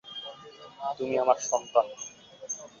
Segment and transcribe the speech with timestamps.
[0.97, 1.85] তুমি আমার সন্তান।